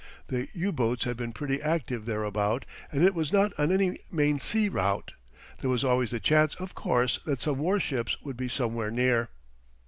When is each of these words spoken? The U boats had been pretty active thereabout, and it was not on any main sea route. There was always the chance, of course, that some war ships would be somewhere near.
The 0.29 0.47
U 0.55 0.71
boats 0.71 1.03
had 1.03 1.15
been 1.15 1.31
pretty 1.31 1.61
active 1.61 2.07
thereabout, 2.07 2.65
and 2.91 3.03
it 3.03 3.13
was 3.13 3.31
not 3.31 3.53
on 3.59 3.71
any 3.71 3.99
main 4.11 4.39
sea 4.39 4.67
route. 4.67 5.11
There 5.59 5.69
was 5.69 5.83
always 5.83 6.09
the 6.09 6.19
chance, 6.19 6.55
of 6.55 6.73
course, 6.73 7.19
that 7.27 7.43
some 7.43 7.59
war 7.59 7.79
ships 7.79 8.19
would 8.23 8.35
be 8.35 8.47
somewhere 8.49 8.89
near. 8.89 9.29